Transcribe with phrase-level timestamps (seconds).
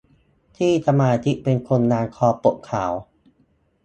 [0.57, 2.91] ที่สมาชิกเป็นคนงานคอปกขาว